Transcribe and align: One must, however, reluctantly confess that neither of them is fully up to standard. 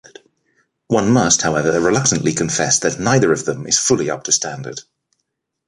One 0.87 1.11
must, 1.11 1.43
however, 1.43 1.79
reluctantly 1.79 2.33
confess 2.33 2.79
that 2.79 2.99
neither 2.99 3.31
of 3.31 3.45
them 3.45 3.67
is 3.67 3.77
fully 3.77 4.09
up 4.09 4.23
to 4.23 4.31
standard. 4.31 4.81